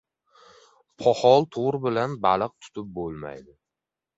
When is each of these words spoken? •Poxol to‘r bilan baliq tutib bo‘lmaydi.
•Poxol 1.03 1.45
to‘r 1.57 1.77
bilan 1.85 2.17
baliq 2.27 2.57
tutib 2.67 2.91
bo‘lmaydi. 2.99 3.59